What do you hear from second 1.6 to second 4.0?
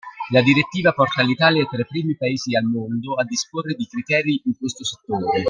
tra i primi Paesi al mondo a disporre di